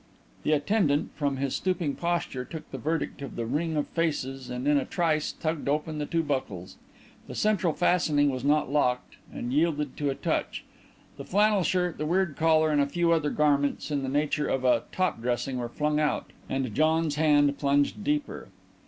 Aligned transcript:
The 0.41 0.53
attendant, 0.53 1.11
from 1.13 1.37
his 1.37 1.55
stooping 1.55 1.93
posture, 1.93 2.43
took 2.43 2.71
the 2.71 2.79
verdict 2.79 3.21
of 3.21 3.35
the 3.35 3.45
ring 3.45 3.77
of 3.77 3.85
faces 3.89 4.49
and 4.49 4.67
in 4.67 4.77
a 4.77 4.83
trice 4.85 5.31
tugged 5.31 5.69
open 5.69 5.99
the 5.99 6.07
two 6.07 6.23
buckles. 6.23 6.75
The 7.27 7.35
central 7.35 7.73
fastening 7.73 8.31
was 8.31 8.43
not 8.43 8.71
locked, 8.71 9.17
and 9.31 9.53
yielded 9.53 9.95
to 9.97 10.09
a 10.09 10.15
touch. 10.15 10.63
The 11.17 11.23
flannel 11.23 11.61
shirt, 11.61 11.99
the 11.99 12.07
weird 12.07 12.35
collar 12.35 12.71
and 12.71 12.81
a 12.81 12.87
few 12.87 13.11
other 13.11 13.29
garments 13.29 13.91
in 13.91 14.01
the 14.01 14.09
nature 14.09 14.47
of 14.47 14.65
a 14.65 14.85
"top 14.91 15.21
dressing" 15.21 15.59
were 15.59 15.69
flung 15.69 15.99
out 15.99 16.31
and 16.49 16.73
John's 16.73 17.17
hand 17.17 17.59
plunged 17.59 18.03
deeper.... 18.03 18.47